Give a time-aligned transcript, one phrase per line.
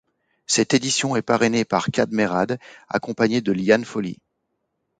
[0.47, 2.57] Cette édition est parrainée par Kad Merad
[2.89, 4.19] accompagné de Liane Foly.